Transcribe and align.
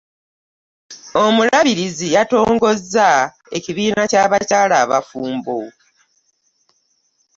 Omulabirizi 1.23 2.07
yattongozza 2.15 3.09
ekibiina 3.57 4.01
kya 4.11 4.23
bakyala 4.31 4.75
abafumbo. 4.83 5.59